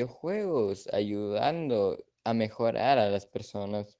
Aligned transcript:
videojuegos 0.00 0.88
ayudando 0.94 2.02
a 2.24 2.32
mejorar 2.32 2.98
a 2.98 3.10
las 3.10 3.26
personas. 3.26 3.98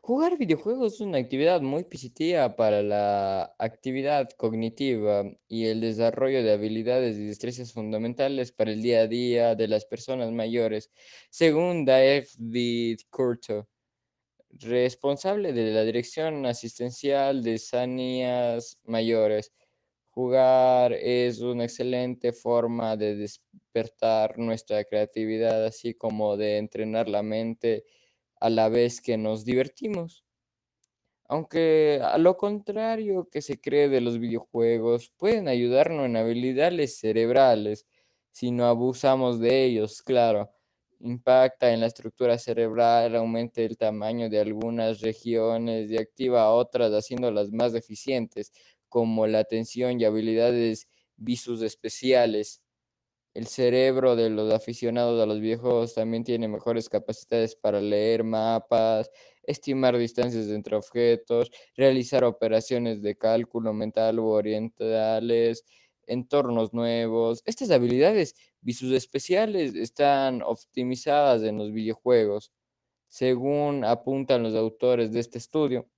Jugar 0.00 0.38
videojuegos 0.38 0.94
es 0.94 1.00
una 1.00 1.18
actividad 1.18 1.60
muy 1.60 1.82
positiva 1.82 2.54
para 2.54 2.82
la 2.84 3.52
actividad 3.58 4.30
cognitiva 4.36 5.24
y 5.48 5.66
el 5.66 5.80
desarrollo 5.80 6.44
de 6.44 6.52
habilidades 6.52 7.16
y 7.16 7.26
destrezas 7.26 7.72
fundamentales 7.72 8.52
para 8.52 8.70
el 8.70 8.80
día 8.80 9.00
a 9.00 9.06
día 9.08 9.54
de 9.56 9.66
las 9.66 9.84
personas 9.84 10.30
mayores, 10.30 10.92
según 11.30 11.84
David 11.84 13.00
Curto, 13.10 13.68
responsable 14.50 15.52
de 15.52 15.72
la 15.72 15.82
Dirección 15.82 16.46
Asistencial 16.46 17.42
de 17.42 17.58
Sanías 17.58 18.78
Mayores. 18.84 19.52
Jugar 20.10 20.92
es 20.92 21.40
una 21.40 21.64
excelente 21.64 22.32
forma 22.32 22.96
de 22.96 23.16
nuestra 24.36 24.84
creatividad, 24.84 25.64
así 25.64 25.94
como 25.94 26.36
de 26.36 26.58
entrenar 26.58 27.08
la 27.08 27.22
mente 27.22 27.84
a 28.40 28.50
la 28.50 28.68
vez 28.68 29.00
que 29.00 29.16
nos 29.16 29.44
divertimos. 29.44 30.24
Aunque 31.28 32.00
a 32.02 32.18
lo 32.18 32.36
contrario 32.36 33.28
que 33.30 33.40
se 33.42 33.60
cree 33.60 33.88
de 33.88 34.00
los 34.00 34.18
videojuegos, 34.18 35.10
pueden 35.16 35.48
ayudarnos 35.48 36.06
en 36.06 36.16
habilidades 36.16 36.98
cerebrales 36.98 37.86
si 38.32 38.50
no 38.50 38.66
abusamos 38.66 39.40
de 39.40 39.64
ellos, 39.64 40.02
claro. 40.02 40.50
Impacta 41.00 41.72
en 41.72 41.80
la 41.80 41.86
estructura 41.86 42.38
cerebral, 42.38 43.16
aumenta 43.16 43.62
el 43.62 43.76
tamaño 43.76 44.28
de 44.30 44.40
algunas 44.40 45.00
regiones 45.00 45.90
y 45.90 45.96
activa 45.98 46.50
otras 46.52 46.92
haciéndolas 46.92 47.50
más 47.50 47.74
eficientes, 47.74 48.52
como 48.88 49.26
la 49.26 49.40
atención 49.40 50.00
y 50.00 50.04
habilidades 50.04 50.88
visus 51.16 51.62
especiales. 51.62 52.61
El 53.34 53.46
cerebro 53.46 54.14
de 54.14 54.28
los 54.28 54.52
aficionados 54.52 55.20
a 55.22 55.26
los 55.26 55.40
videojuegos 55.40 55.94
también 55.94 56.22
tiene 56.22 56.48
mejores 56.48 56.90
capacidades 56.90 57.56
para 57.56 57.80
leer 57.80 58.24
mapas, 58.24 59.10
estimar 59.44 59.96
distancias 59.96 60.48
entre 60.48 60.76
objetos, 60.76 61.50
realizar 61.74 62.24
operaciones 62.24 63.00
de 63.02 63.16
cálculo 63.16 63.72
mental 63.72 64.18
u 64.20 64.26
orientales, 64.28 65.64
entornos 66.06 66.74
nuevos. 66.74 67.42
Estas 67.46 67.70
habilidades 67.70 68.34
visus 68.60 68.92
especiales 68.92 69.74
están 69.74 70.42
optimizadas 70.42 71.42
en 71.42 71.56
los 71.56 71.72
videojuegos, 71.72 72.52
según 73.08 73.84
apuntan 73.84 74.42
los 74.42 74.54
autores 74.54 75.10
de 75.12 75.20
este 75.20 75.38
estudio. 75.38 75.88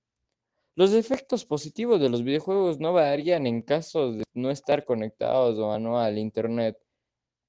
Los 0.76 0.92
efectos 0.92 1.44
positivos 1.44 2.00
de 2.00 2.10
los 2.10 2.22
videojuegos 2.22 2.78
no 2.80 2.92
varían 2.92 3.46
en 3.46 3.62
caso 3.62 4.12
de 4.12 4.24
no 4.34 4.50
estar 4.50 4.84
conectados 4.84 5.58
o 5.58 5.78
no 5.80 5.98
al 6.00 6.18
Internet 6.18 6.78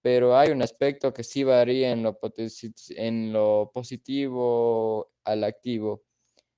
pero 0.06 0.38
hay 0.38 0.52
un 0.52 0.62
aspecto 0.62 1.12
que 1.12 1.24
sí 1.24 1.44
varía 1.44 1.92
en 1.92 2.04
lo, 3.34 3.72
positivo 3.74 5.10
al 5.24 5.44
activo. 5.44 6.04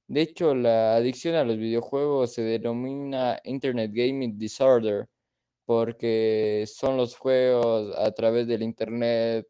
De 0.08 0.22
hecho, 0.22 0.54
la 0.54 0.98
adicción 0.98 1.36
a 1.36 1.46
los 1.46 1.58
videojuegos 1.58 2.34
se 2.34 2.42
denomina 2.42 3.40
Internet 3.46 3.92
Gaming 3.94 4.38
Disorder, 4.38 5.08
porque 5.66 6.66
son 6.68 6.98
los 6.98 7.16
juegos 7.16 7.96
a 7.98 8.12
través 8.12 8.48
del 8.48 8.64
Internet 8.64 9.48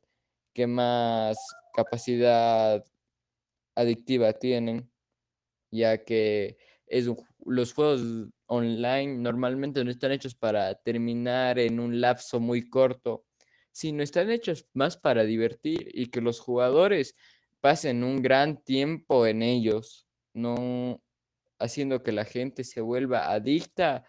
que 0.53 0.68
más 0.68 1.38
capacidad 1.73 2.86
adictiva 3.75 4.34
tienen, 4.34 4.92
ya 5.72 6.03
que 6.03 6.58
es 6.86 7.09
los 7.45 7.73
juegos 7.73 8.03
online 8.45 9.18
normalmente 9.18 9.84
no 9.84 9.90
están 9.92 10.12
hechos 10.12 10.36
para 10.36 10.75
terminar 10.75 11.58
en 11.58 11.80
un 11.80 12.00
lapso 12.00 12.40
muy 12.40 12.69
corto 12.69 13.26
sino 13.77 14.01
están 14.01 14.31
hechos 14.31 14.65
más 14.73 14.97
para 14.97 15.23
divertir 15.23 15.91
y 15.93 16.07
que 16.07 16.19
los 16.19 16.39
jugadores 16.39 17.13
pasen 17.61 18.03
un 18.03 18.23
gran 18.23 18.57
tiempo 18.63 19.27
en 19.27 19.43
ellos, 19.43 20.07
no 20.33 20.99
haciendo 21.59 22.01
que 22.01 22.11
la 22.11 22.25
gente 22.25 22.63
se 22.63 22.81
vuelva 22.81 23.31
adicta 23.31 24.03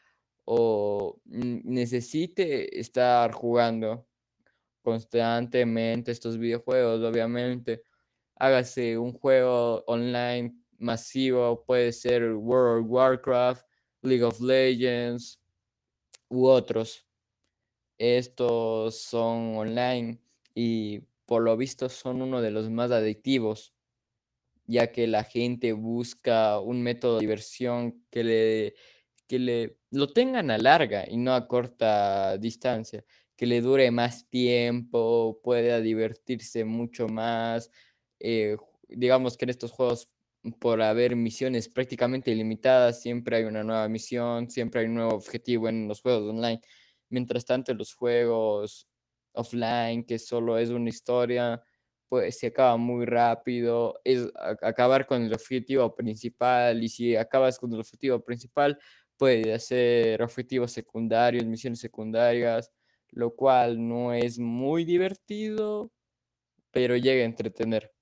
o 0.46 1.20
necesite 1.26 2.80
estar 2.80 3.30
jugando 3.32 4.08
constantemente 4.80 6.12
estos 6.12 6.38
videojuegos, 6.38 7.02
obviamente. 7.02 7.82
Hágase 8.36 8.96
un 8.96 9.12
juego 9.12 9.84
online 9.86 10.54
masivo, 10.78 11.62
puede 11.66 11.92
ser 11.92 12.32
World 12.32 12.86
of 12.86 12.90
Warcraft, 12.90 13.66
League 14.00 14.24
of 14.24 14.40
Legends 14.40 15.38
u 16.30 16.46
otros. 16.46 17.07
Estos 17.98 18.96
son 19.00 19.56
online 19.56 20.20
y 20.54 21.00
por 21.26 21.42
lo 21.42 21.56
visto 21.56 21.88
son 21.88 22.22
uno 22.22 22.40
de 22.40 22.50
los 22.50 22.70
más 22.70 22.90
adictivos, 22.92 23.74
ya 24.66 24.92
que 24.92 25.06
la 25.06 25.24
gente 25.24 25.72
busca 25.72 26.60
un 26.60 26.82
método 26.82 27.16
de 27.16 27.20
diversión 27.20 28.04
que 28.10 28.24
le, 28.24 28.74
que 29.26 29.38
le 29.38 29.78
lo 29.90 30.12
tengan 30.12 30.50
a 30.50 30.58
larga 30.58 31.04
y 31.08 31.16
no 31.16 31.34
a 31.34 31.48
corta 31.48 32.38
distancia, 32.38 33.04
que 33.36 33.46
le 33.46 33.60
dure 33.60 33.90
más 33.90 34.28
tiempo, 34.28 35.40
pueda 35.42 35.80
divertirse 35.80 36.64
mucho 36.64 37.08
más. 37.08 37.70
Eh, 38.20 38.56
digamos 38.88 39.36
que 39.36 39.44
en 39.46 39.50
estos 39.50 39.72
juegos, 39.72 40.10
por 40.60 40.82
haber 40.82 41.16
misiones 41.16 41.68
prácticamente 41.68 42.30
ilimitadas, 42.30 43.00
siempre 43.02 43.36
hay 43.38 43.44
una 43.44 43.64
nueva 43.64 43.88
misión, 43.88 44.50
siempre 44.50 44.80
hay 44.82 44.86
un 44.86 44.94
nuevo 44.94 45.14
objetivo 45.14 45.68
en 45.68 45.88
los 45.88 46.00
juegos 46.02 46.30
online. 46.30 46.60
Mientras 47.10 47.44
tanto, 47.44 47.74
los 47.74 47.94
juegos 47.94 48.88
offline, 49.32 50.04
que 50.04 50.18
solo 50.18 50.58
es 50.58 50.70
una 50.70 50.88
historia, 50.88 51.62
pues 52.08 52.38
se 52.38 52.48
acaba 52.48 52.76
muy 52.76 53.04
rápido, 53.06 54.00
es 54.04 54.30
acabar 54.62 55.06
con 55.06 55.22
el 55.22 55.32
objetivo 55.32 55.94
principal 55.94 56.82
y 56.82 56.88
si 56.88 57.16
acabas 57.16 57.58
con 57.58 57.72
el 57.72 57.80
objetivo 57.80 58.20
principal, 58.20 58.78
puedes 59.16 59.54
hacer 59.54 60.22
objetivos 60.22 60.72
secundarios, 60.72 61.44
misiones 61.44 61.80
secundarias, 61.80 62.72
lo 63.10 63.34
cual 63.34 63.86
no 63.86 64.12
es 64.14 64.38
muy 64.38 64.84
divertido, 64.84 65.92
pero 66.70 66.96
llega 66.96 67.22
a 67.22 67.26
entretener. 67.26 67.92